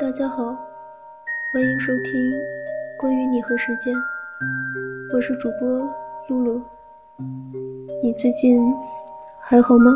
[0.00, 0.56] 大家好，
[1.52, 2.14] 欢迎收听
[2.96, 3.92] 关于你和时间，
[5.12, 5.68] 我是主播
[6.28, 6.62] 露露。
[8.00, 8.72] 你最近
[9.40, 9.92] 还好吗？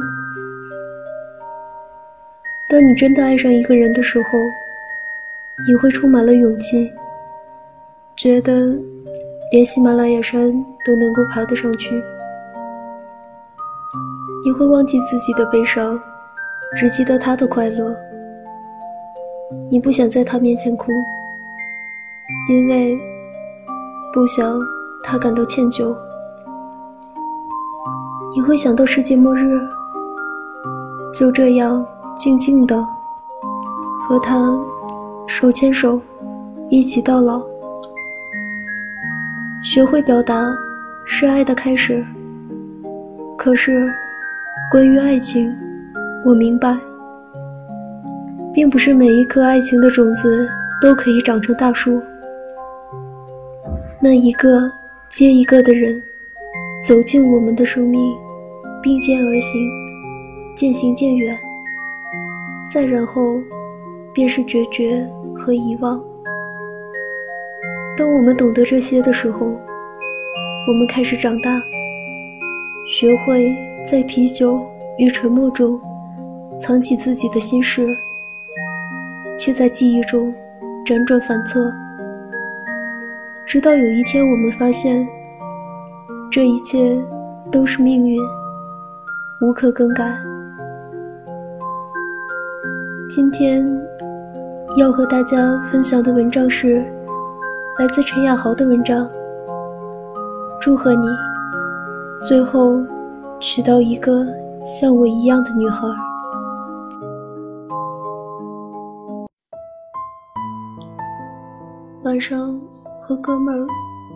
[2.69, 4.29] 当你真的爱上一个人的时候，
[5.69, 6.91] 你会充满了勇气，
[8.17, 8.53] 觉得
[9.53, 10.53] 连喜马拉雅山
[10.85, 12.03] 都能够爬得上去。
[14.45, 15.97] 你会忘记自己的悲伤，
[16.75, 17.97] 只记得他的快乐。
[19.71, 20.93] 你不想在他面前哭，
[22.49, 22.99] 因为
[24.13, 24.61] 不想
[25.03, 25.97] 他感到歉疚。
[28.35, 29.61] 你会想到世界末日，
[31.15, 32.87] 就这样静静的
[34.01, 34.59] 和他
[35.27, 36.01] 手牵手
[36.69, 37.43] 一起到老。
[39.63, 40.55] 学会表达
[41.07, 42.05] 是爱的开始，
[43.39, 43.93] 可是
[44.71, 45.55] 关于爱情，
[46.25, 46.77] 我明白。
[48.55, 50.49] 并不是每一颗爱情的种子
[50.81, 52.01] 都可以长成大树。
[54.01, 54.71] 那一个
[55.09, 56.03] 接一个的人
[56.85, 58.01] 走进我们的生命，
[58.83, 59.69] 并肩而行，
[60.57, 61.39] 渐行渐远。
[62.69, 63.41] 再然后，
[64.13, 66.03] 便是决绝和遗忘。
[67.97, 69.47] 当我们懂得这些的时候，
[70.67, 71.63] 我们开始长大，
[72.89, 73.55] 学会
[73.87, 74.61] 在啤酒
[74.99, 75.79] 与沉默中
[76.59, 77.87] 藏起自己的心事。
[79.45, 80.33] 却在记忆中
[80.87, 81.69] 辗转反侧，
[83.45, 85.05] 直到有一天，我们发现
[86.31, 86.97] 这一切
[87.51, 88.21] 都是命运，
[89.41, 90.17] 无可更改。
[93.11, 93.67] 今天
[94.77, 96.77] 要和大家分享的文章是
[97.81, 99.11] 来自陈雅豪的文章。
[100.61, 101.09] 祝贺你，
[102.29, 102.81] 最后
[103.41, 104.25] 娶到一个
[104.65, 105.89] 像我一样的女孩。
[112.13, 112.61] 晚上
[113.01, 113.67] 和哥们儿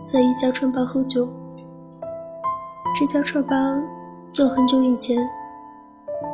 [0.05, 1.27] 在一家串吧喝酒。
[2.95, 3.57] 这家串吧
[4.34, 5.17] 叫很久以前，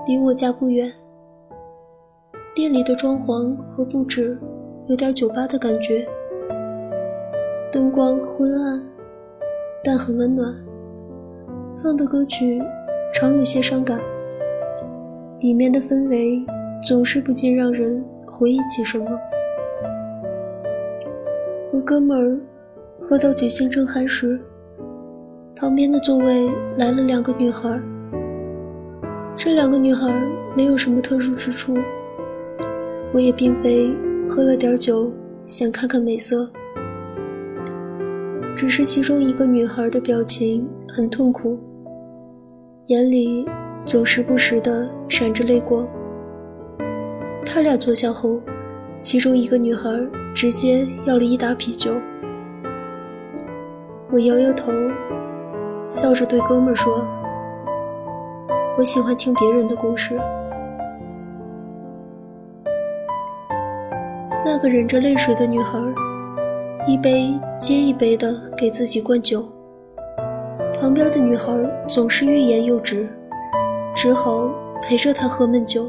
[0.04, 0.92] 离我家不远。
[2.52, 4.36] 店里的装潢和布置
[4.88, 6.04] 有点酒吧的感觉，
[7.70, 8.84] 灯光昏暗，
[9.84, 10.52] 但很温暖。
[11.80, 12.60] 放的歌曲
[13.14, 14.00] 常有些伤感，
[15.38, 16.44] 里面的氛围
[16.82, 19.16] 总是不禁让人回忆起什么。
[21.72, 22.38] 我哥们儿
[23.00, 24.38] 喝到酒兴正酣时，
[25.56, 26.46] 旁边的座位
[26.76, 27.80] 来了两个女孩。
[29.38, 30.06] 这两个女孩
[30.54, 31.74] 没有什么特殊之处，
[33.14, 33.96] 我也并非
[34.28, 35.10] 喝了点酒
[35.46, 36.46] 想看看美色，
[38.54, 41.58] 只是其中一个女孩的表情很痛苦，
[42.88, 43.46] 眼里
[43.82, 45.88] 总时不时的闪着泪光。
[47.46, 48.42] 他俩坐下后，
[49.00, 49.88] 其中一个女孩。
[50.34, 51.94] 直接要了一打啤酒，
[54.10, 54.72] 我摇摇头，
[55.86, 57.06] 笑着对哥们说
[58.76, 60.18] ：“我喜欢听别人的故事。”
[64.44, 65.78] 那个忍着泪水的女孩，
[66.88, 69.46] 一杯接一杯的给自己灌酒。
[70.80, 71.52] 旁边的女孩
[71.86, 73.08] 总是欲言又止，
[73.94, 74.50] 只好
[74.82, 75.88] 陪着她喝闷酒。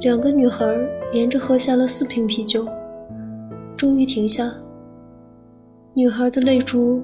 [0.00, 0.66] 两个女孩
[1.12, 2.66] 连着喝下了四瓶啤酒。
[3.82, 4.48] 终于停下，
[5.92, 7.02] 女孩的泪珠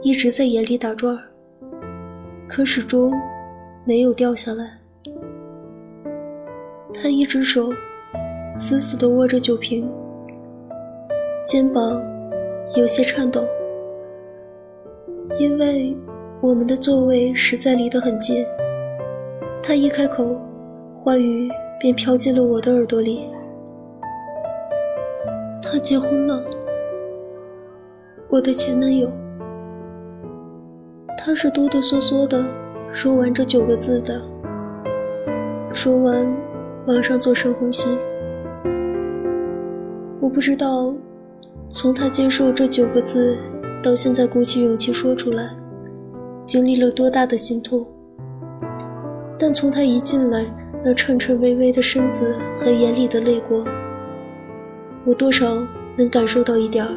[0.00, 1.18] 一直在眼里打转，
[2.48, 3.12] 可始终
[3.84, 4.80] 没有掉下来。
[6.94, 7.68] 她一只手
[8.56, 9.86] 死死地握着酒瓶，
[11.44, 12.02] 肩膀
[12.74, 13.44] 有些颤抖，
[15.38, 15.94] 因为
[16.40, 18.42] 我们的座位实在离得很近。
[19.62, 20.40] 她一开口，
[20.94, 23.26] 话语便飘进了我的耳朵里。
[25.62, 26.44] 他结婚了，
[28.28, 29.08] 我的前男友。
[31.16, 32.44] 他是哆哆嗦嗦的
[32.90, 34.20] 说完这九个字的，
[35.72, 36.26] 说完，
[36.84, 37.96] 马上做深呼吸。
[40.20, 40.92] 我不知道，
[41.68, 43.38] 从他接受这九个字
[43.82, 45.56] 到现在鼓起勇气说出来，
[46.42, 47.86] 经历了多大的心痛。
[49.38, 50.44] 但从他一进来
[50.84, 53.64] 那颤颤巍巍的身子和眼里的泪光。
[55.04, 55.46] 我多少
[55.96, 56.90] 能感受到一点儿。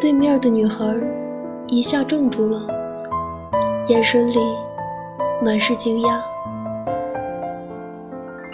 [0.00, 0.84] 对面的女孩
[1.66, 2.60] 一下怔住了，
[3.88, 4.38] 眼神里
[5.44, 6.20] 满是惊讶。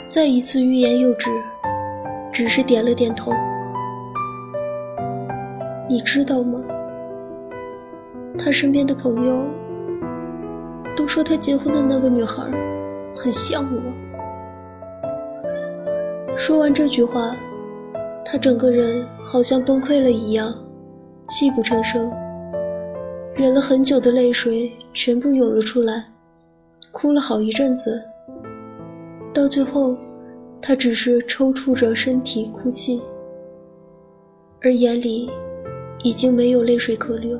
[0.08, 1.30] 再一次欲言又止，
[2.32, 3.32] 只是点了点头。
[5.88, 6.58] 你知道吗？
[8.38, 9.44] 他身边的朋友
[10.96, 12.44] 都说他结婚的那个女孩
[13.14, 13.92] 很像我。
[16.38, 17.36] 说完这句话，
[18.32, 20.54] 他整个人好像崩溃了一样，
[21.26, 22.08] 泣不成声，
[23.34, 26.04] 忍了很久的泪水全部涌了出来，
[26.92, 28.00] 哭了好一阵子。
[29.34, 29.96] 到最后，
[30.62, 33.02] 他只是抽搐着身体哭泣，
[34.62, 35.28] 而眼里
[36.04, 37.36] 已经没有泪水可流。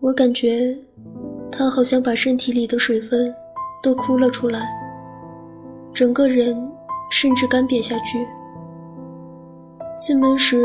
[0.00, 0.76] 我感觉，
[1.50, 3.34] 他好像把身体里的水分
[3.82, 4.60] 都哭了出来，
[5.94, 6.54] 整个人
[7.10, 8.26] 甚至干瘪下去。
[9.98, 10.62] 进门时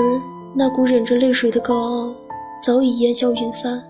[0.56, 2.16] 那股忍着泪水的高傲
[2.62, 3.84] 早已烟消云散。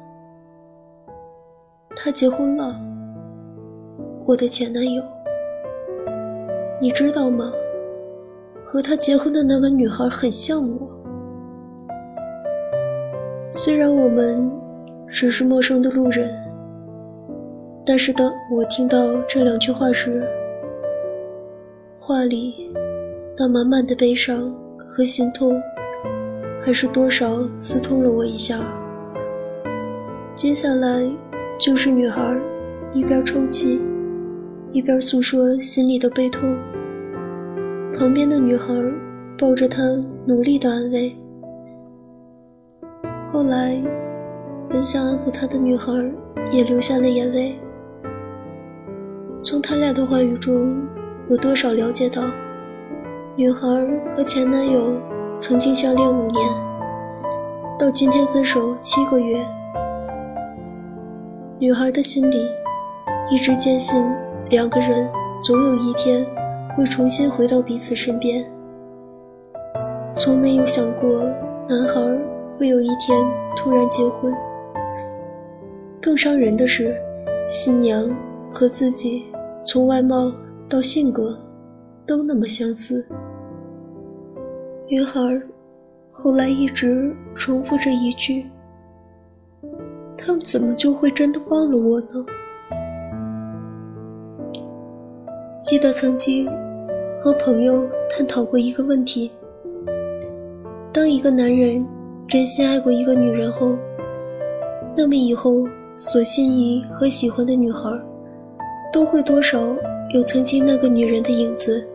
[1.96, 2.80] 他结婚了，
[4.26, 5.04] 我的前男友，
[6.80, 7.52] 你知道吗？
[8.66, 10.90] 和他结婚的那个女孩很像我，
[13.52, 14.50] 虽然我们。
[15.14, 16.32] 只是陌生的路人，
[17.86, 20.26] 但是当我听到这两句话时，
[22.04, 22.68] 话里
[23.38, 25.62] 那满满的悲伤和心痛，
[26.60, 28.60] 还是多少刺痛了我一下。
[30.34, 31.08] 接下来
[31.60, 32.36] 就是女孩
[32.92, 33.80] 一边抽泣，
[34.72, 36.58] 一边诉说心里的悲痛，
[37.96, 38.74] 旁边的女孩
[39.38, 39.84] 抱着她
[40.26, 41.16] 努力的安慰。
[43.32, 43.80] 后来。
[44.74, 45.92] 本想安抚他的女孩
[46.50, 47.60] 也流下了眼泪。
[49.44, 50.74] 从他俩的话语中，
[51.30, 52.24] 我多少了解到，
[53.36, 53.68] 女孩
[54.16, 55.00] 和前男友
[55.38, 56.50] 曾经相恋五年，
[57.80, 59.46] 到今天分手七个月。
[61.58, 62.38] 女孩的心里
[63.30, 64.04] 一直坚信，
[64.50, 65.10] 两个人
[65.42, 66.26] 总有一天
[66.76, 68.44] 会重新回到彼此身边，
[70.16, 71.24] 从没有想过
[71.70, 72.02] 男孩
[72.58, 73.26] 会有一天
[73.56, 74.34] 突然结婚。
[76.02, 76.94] 更伤人的是，
[77.48, 78.10] 新娘
[78.52, 79.32] 和自己
[79.64, 80.32] 从外貌
[80.72, 81.38] 到性格
[82.08, 83.06] 都那么相似。
[84.88, 85.20] 女孩
[86.10, 88.46] 后来一直重复着一句
[90.18, 92.26] ：“他们怎么就会真的忘了我呢？”
[95.62, 96.50] 记得曾经
[97.20, 99.30] 和朋友探讨过一个问题：
[100.94, 101.86] 当一个男人
[102.30, 103.78] 真心爱过一个女人后，
[104.96, 105.68] 那么以后。
[105.98, 107.92] 所心仪和喜欢的女孩，
[108.92, 109.60] 都会多少
[110.14, 111.88] 有曾经那个女人的影子。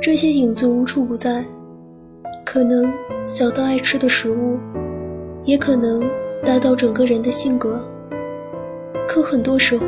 [0.00, 1.44] 这些影子无处不在，
[2.46, 2.92] 可能
[3.26, 4.56] 小到爱吃的食物，
[5.44, 6.00] 也可能
[6.44, 7.84] 大到整个人的性格。
[9.08, 9.86] 可很多时候，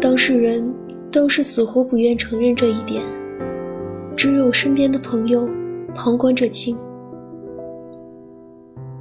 [0.00, 0.72] 当事人
[1.10, 3.02] 都是死活不愿承认这一点，
[4.14, 5.48] 只有身边的朋友
[5.94, 6.76] 旁观者清。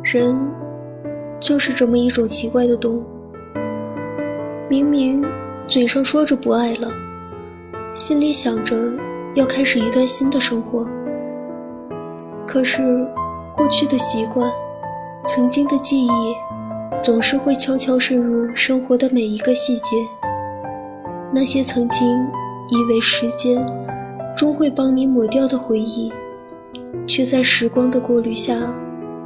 [0.04, 0.38] 人。
[1.42, 3.04] 就是这么一种奇怪的动物，
[4.69, 5.25] 明明
[5.68, 6.90] 嘴上说着不爱了，
[7.94, 8.75] 心里想着
[9.36, 10.86] 要开始一段新的生活，
[12.46, 13.08] 可是
[13.54, 14.52] 过去的习惯、
[15.25, 16.10] 曾经的记忆，
[17.02, 19.96] 总是会悄悄渗入生活的每一个细节。
[21.34, 22.06] 那些曾经
[22.69, 23.66] 以为时间
[24.36, 26.12] 终会帮你抹掉的回忆，
[27.08, 28.56] 却在时光的过滤下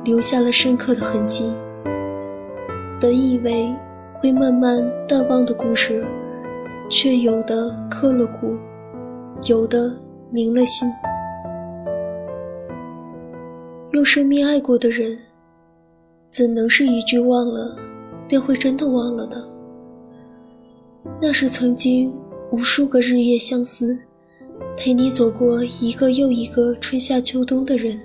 [0.04, 1.52] 留下了深刻的痕迹。
[3.02, 3.74] 本以为
[4.22, 6.06] 会慢慢淡忘的故事，
[6.90, 8.56] 却有的刻了骨，
[9.48, 9.92] 有的
[10.32, 10.90] 凝了心。
[13.92, 15.18] 用生命爱过的人，
[16.30, 17.78] 怎能是一句忘了，
[18.28, 19.44] 便会真的忘了的？
[21.22, 22.14] 那是曾经
[22.52, 23.98] 无数个日夜相思，
[24.78, 28.00] 陪你走过一个又一个春夏秋冬的人，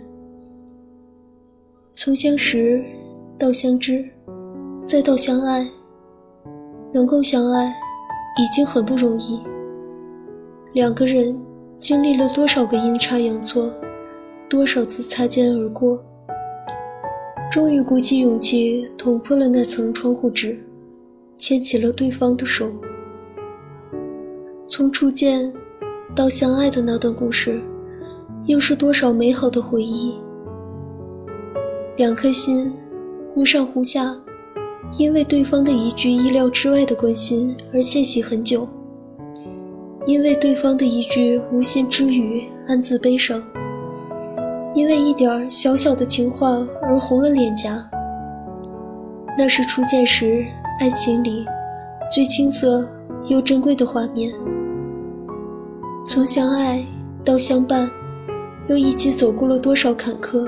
[1.92, 2.82] 从相识
[3.38, 4.04] 到相知。
[4.87, 5.68] 再到相爱，
[6.92, 7.72] 能够相爱
[8.38, 9.40] 已经很不容易。
[10.72, 11.38] 两个人
[11.78, 13.72] 经历了多少个阴差阳错，
[14.49, 16.02] 多少次擦肩而过，
[17.50, 20.58] 终于鼓起勇气捅破了那层窗户纸，
[21.37, 22.70] 牵起了对方的手。
[24.66, 25.52] 从初见
[26.14, 27.60] 到相爱的那段故事，
[28.46, 30.14] 又是多少美好的回忆。
[31.96, 32.72] 两颗心，
[33.28, 34.16] 忽上忽下。
[34.99, 38.68] 因为对方的一句意料之外的关心而窃喜很久，
[40.04, 43.42] 因为对方的一句无心之语暗自悲伤，
[44.75, 47.88] 因为一点小小的情话而红了脸颊。
[49.38, 50.44] 那是初见时
[50.80, 51.47] 爱情里
[52.12, 52.87] 最青涩
[53.28, 54.32] 又珍贵的画面。
[56.04, 56.85] 从相爱
[57.25, 57.88] 到相伴，
[58.68, 60.47] 又一起走过了多少坎坷，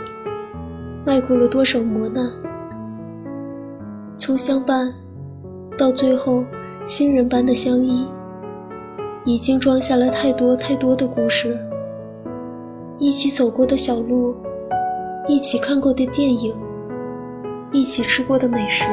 [1.06, 2.28] 迈过了多少磨难。
[4.24, 4.94] 从相伴，
[5.76, 6.44] 到最后
[6.84, 8.06] 亲人般的相依，
[9.24, 11.58] 已经装下了太多太多的故事，
[13.00, 14.32] 一起走过的小路，
[15.26, 16.54] 一起看过的电影，
[17.72, 18.84] 一起吃过的美食，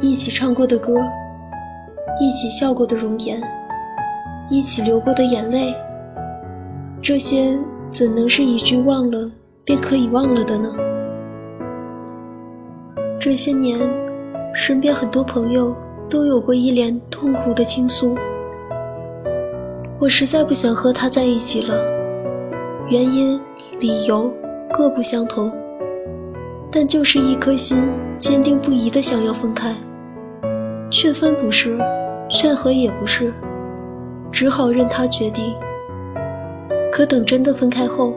[0.00, 0.96] 一起唱过的歌，
[2.20, 3.40] 一起笑过的容颜，
[4.50, 5.72] 一起流过的眼泪，
[7.00, 7.56] 这些
[7.88, 9.30] 怎能是一句忘了
[9.64, 10.74] 便可以忘了的呢？
[13.24, 13.80] 这些年，
[14.52, 15.74] 身边很多朋友
[16.10, 18.14] 都有过一脸痛苦的倾诉。
[19.98, 21.86] 我实在不想和他在一起了，
[22.90, 23.40] 原因、
[23.80, 24.30] 理由
[24.70, 25.50] 各不相同，
[26.70, 29.74] 但就是一颗心坚定不移的想要分开。
[30.90, 31.78] 劝分不是，
[32.28, 33.32] 劝和也不是，
[34.30, 35.54] 只好任他决定。
[36.92, 38.12] 可等真的分开后，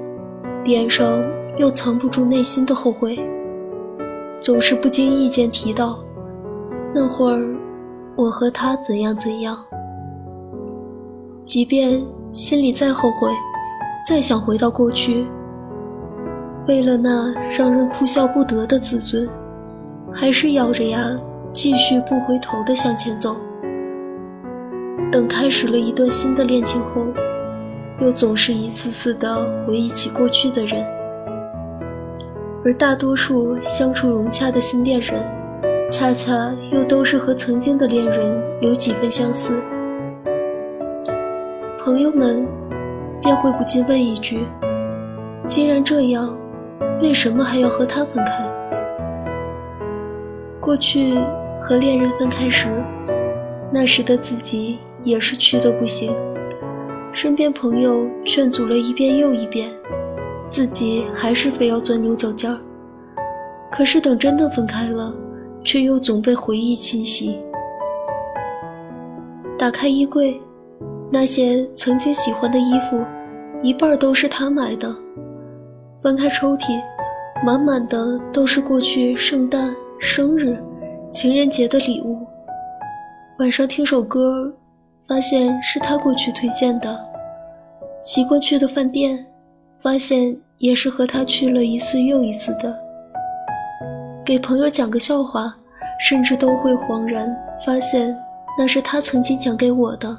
[0.66, 1.24] 脸上
[1.56, 3.18] 又藏不住内心的后悔，
[4.40, 6.00] 总是不经意间提到，
[6.94, 7.56] 那会儿
[8.16, 9.58] 我和他怎样怎样。
[11.44, 12.02] 即便
[12.34, 13.32] 心里再后悔，
[14.08, 15.26] 再想回到过去，
[16.68, 19.28] 为了那让人哭笑不得的自尊，
[20.14, 21.00] 还是咬着牙
[21.52, 23.36] 继续不回头的向前走。
[25.12, 27.02] 等开始了一段新的恋情后，
[28.02, 30.86] 又总是一次次的回忆起过去的人，
[32.68, 35.24] 而大多数相处融洽的新恋人，
[35.90, 39.58] 恰恰又都是和曾经的恋人有几分相似。
[41.80, 42.46] 朋友们
[43.22, 44.46] 便会不禁问一句
[45.48, 46.38] ：“既然这样，
[47.02, 48.44] 为什么还要和他分开？”
[50.60, 51.18] 过去
[51.62, 52.68] 和恋人分开时，
[53.72, 56.14] 那时的自己也是屈得不行，
[57.14, 59.70] 身边朋友劝阻了一遍又一遍，
[60.50, 62.60] 自己还是非要钻牛角尖儿。
[63.72, 65.14] 可是等真的分开了，
[65.64, 67.40] 却又总被回忆侵袭。
[69.58, 70.40] 打开衣柜。
[71.10, 73.02] 那些曾经喜欢的衣服，
[73.62, 74.94] 一半都是他买的。
[76.04, 76.82] 翻开抽屉，
[77.46, 80.62] 满满的都是过去圣诞、生日、
[81.10, 82.28] 情人节的礼物。
[83.40, 84.54] 晚上听首歌，
[85.08, 87.00] 发现是他过去推荐的。
[88.04, 89.26] 习惯去的饭店，
[89.88, 92.78] 发现也是和他去了一次又一次的。
[94.26, 95.56] 给朋友讲个笑话，
[96.02, 97.34] 甚至都会恍然
[97.66, 98.14] 发现，
[98.60, 100.18] 那是他曾经讲给我的。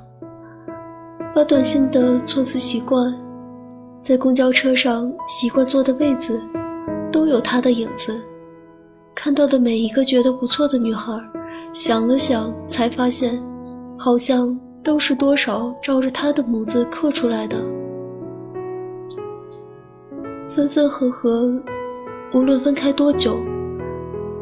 [1.35, 3.15] 发短信的措辞习惯，
[4.03, 6.43] 在公交车上习惯坐的位子，
[7.13, 8.19] 都有他的影子。
[9.15, 11.13] 看到的每一个觉得不错的女孩，
[11.75, 13.39] 想了想才发现，
[13.99, 17.59] 好像都是多少照着他的模子刻出来的。
[20.49, 21.55] 分分合合，
[22.33, 23.39] 无论分开多久，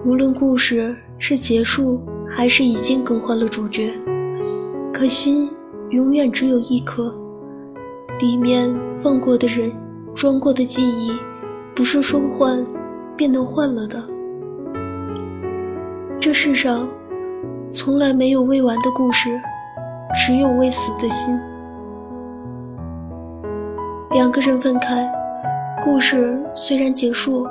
[0.04, 3.92] 无论故事是结束还是已经更换了主角，
[4.92, 5.50] 可心。
[5.90, 7.14] 永远只有一颗，
[8.20, 9.72] 里面放过的人，
[10.16, 11.12] 装过的记忆，
[11.76, 12.66] 不是说换
[13.16, 14.02] 便能换了的。
[16.18, 16.88] 这世上
[17.70, 19.30] 从来没有未完的故事，
[20.26, 21.38] 只有未死的心。
[24.10, 25.08] 两个人分开，
[25.84, 27.46] 故事虽然结束，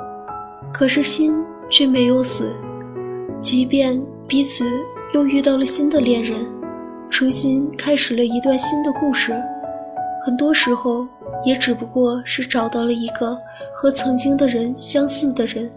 [0.72, 2.52] 可是心却没有死。
[3.40, 4.64] 即便彼此
[5.14, 6.44] 又遇到了新的恋人。
[7.08, 9.32] 重新开始了一段新的故事，
[10.24, 11.06] 很多时候
[11.44, 13.38] 也只不过是找到了一个
[13.74, 15.70] 和曾经的人相似的人，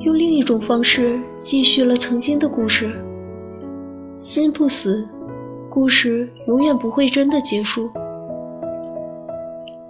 [0.00, 2.92] 用另一种方式继续了曾经的故事。
[4.18, 5.08] 心不死，
[5.70, 7.90] 故事永远不会真的结束。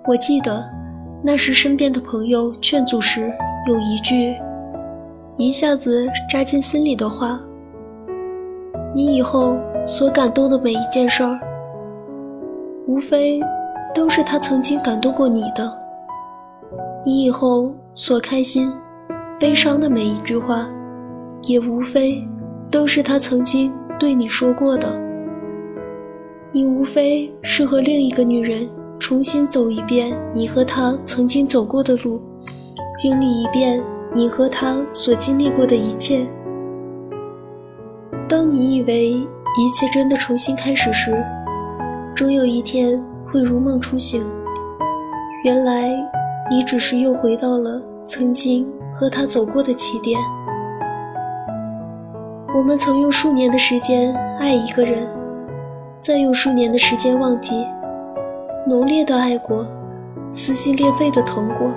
[0.07, 0.65] 我记得
[1.23, 3.33] 那时身边的朋友劝阻时，
[3.69, 4.35] 有一句
[5.37, 7.41] 一下子扎进心里的话
[8.95, 9.57] ：“你以后。”
[9.89, 11.39] 所感动的每一件事儿，
[12.89, 13.41] 无非
[13.95, 15.73] 都是他曾经感动过你的。
[17.05, 18.69] 你以后所开心、
[19.39, 20.69] 悲伤的每一句话，
[21.45, 22.21] 也无非
[22.69, 25.01] 都是他曾经对你说过的。
[26.51, 32.21] 你无非是和另一个女人重新走一遍你和他曾经走过的路，
[32.95, 33.83] 经历一遍
[34.15, 36.27] 你和他所经历过的一切。
[38.29, 39.27] 当你以为。
[39.59, 41.25] 一切真的重新开始时，
[42.15, 44.23] 终有一天会如梦初醒。
[45.45, 45.89] 原来，
[46.51, 50.21] 你只是又回到了曾经和他走过的起点。
[52.55, 55.09] 我们曾用数年的时间爱一个人，
[56.03, 57.55] 再用数年的时间忘记，
[58.69, 59.65] 浓烈的爱过，
[60.33, 61.73] 撕心裂肺的疼过，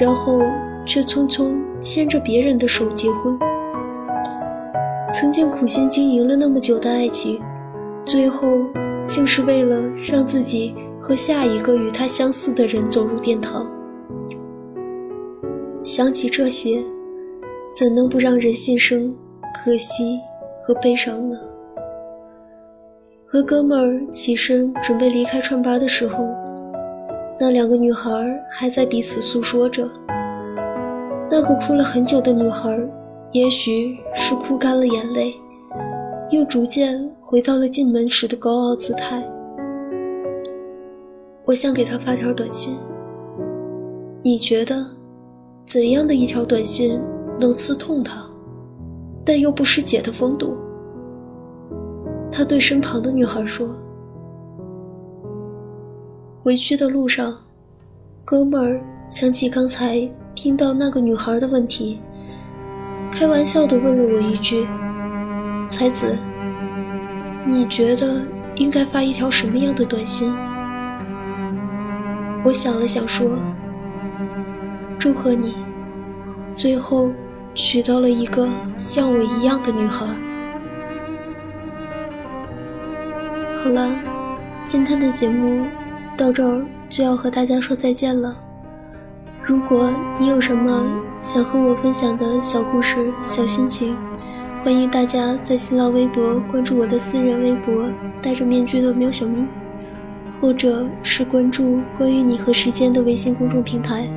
[0.00, 0.40] 然后
[0.86, 3.36] 却匆匆牵着别人的手结婚。
[5.12, 7.42] 曾经苦心经营了那么久的爱情，
[8.04, 8.46] 最后
[9.04, 9.76] 竟是为了
[10.08, 13.66] 让自己和下一个与他相似的人走入殿堂。
[15.82, 16.84] 想起这些，
[17.74, 19.12] 怎能不让人心生
[19.52, 20.20] 可惜
[20.62, 21.36] 和悲伤呢？
[23.32, 26.26] 和哥们儿起身准备离开串吧的时候，
[27.38, 28.10] 那两个女孩
[28.50, 29.88] 还在彼此诉说着。
[31.30, 32.76] 那个哭了很久的女孩，
[33.30, 35.32] 也许是哭干了眼泪。
[36.32, 39.22] 又逐渐回到了进门时的高傲姿态。
[41.44, 42.76] 我想给他发条短信。
[44.24, 44.84] 你觉得，
[45.64, 47.00] 怎样的一条短信
[47.38, 48.28] 能刺痛他，
[49.24, 50.56] 但又不失姐的风度？
[52.32, 53.68] 他对身旁的女孩说
[56.42, 57.36] ：“回去的路上，
[58.24, 62.00] 哥们儿想起刚才听到那个女孩的问题，
[63.10, 64.66] 开玩笑地问了我一句。”
[65.68, 66.16] 才子，
[67.46, 68.22] 你觉得
[68.56, 70.32] 应该发一条什么样的短信？
[72.44, 73.28] 我想了想说
[74.98, 75.54] ：“祝贺你，
[76.54, 77.10] 最后
[77.54, 80.06] 娶到了一个像我一样的女孩。”
[83.62, 83.90] 好了，
[84.64, 85.66] 今天的节目
[86.16, 88.34] 到这儿就要和大家说再见了。
[89.44, 90.90] 如果你有什么
[91.20, 93.94] 想和我分享的小故事、小心情，
[94.64, 97.84] 欢迎大家在新浪微博关注我的私人微博
[98.22, 99.46] “戴着面具的喵小咪”，
[100.40, 104.08] 或者是关注关于你和时间的微信公众平台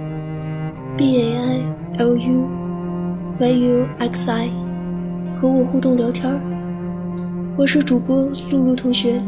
[0.95, 1.61] “b a i
[1.97, 2.47] l u
[3.39, 4.49] y u x i”，
[5.37, 6.39] 和我互动聊天儿。
[7.55, 9.21] 我是主播露露同学，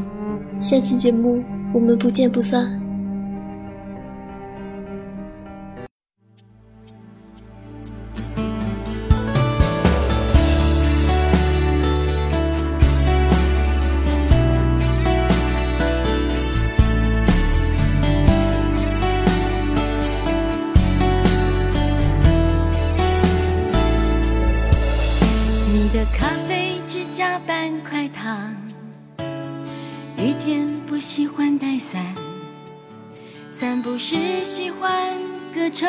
[0.59, 2.84] 下期节目我们不见不散。
[33.85, 35.13] 不是喜欢
[35.53, 35.87] 歌唱，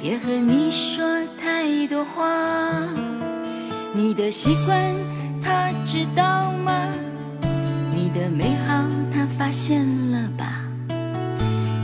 [0.00, 1.04] 别和你说
[1.36, 2.24] 太多话。
[3.92, 4.94] 你的习惯
[5.42, 6.88] 他知道吗？
[7.90, 10.62] 你的美好他发现了吧？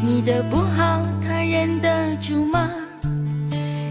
[0.05, 2.71] 你的不好他忍得住吗？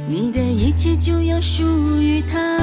[0.07, 1.65] 你的一切就要属
[1.99, 2.57] 于他。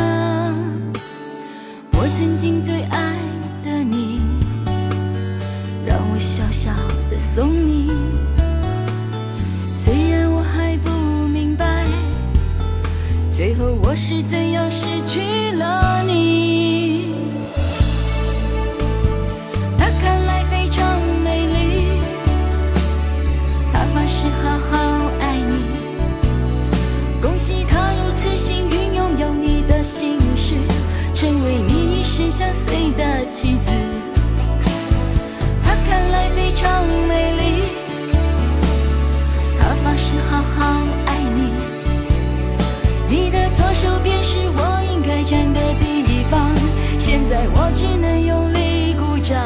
[43.75, 46.49] 手边是我应该站的地方，
[46.97, 49.37] 现在我只能用力鼓掌，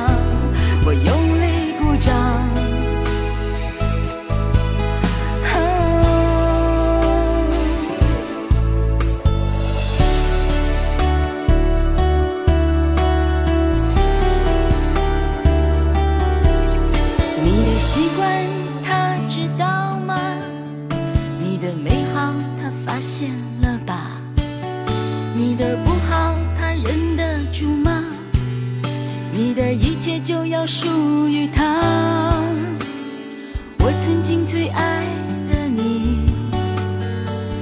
[30.09, 31.83] 切就要属于他。
[33.79, 35.05] 我曾经最爱
[35.51, 36.25] 的你，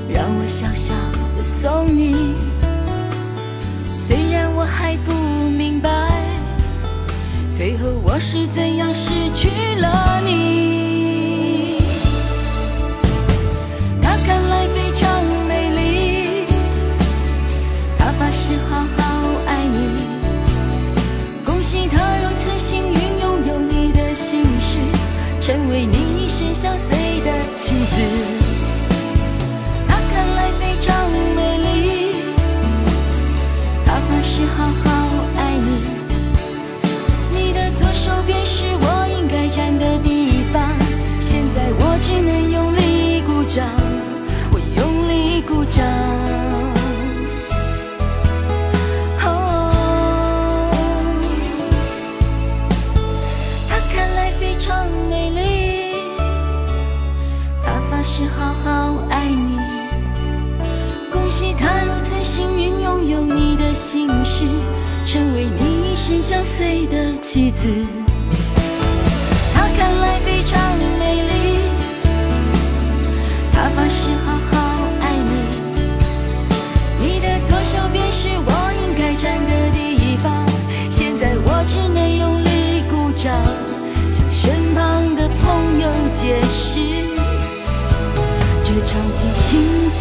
[0.09, 0.95] 让我小小
[1.37, 2.37] 的送你。
[3.93, 5.91] 虽然我还不明白，
[7.59, 9.49] 最后我是怎样失去
[9.81, 10.76] 了你。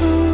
[0.02, 0.25] 的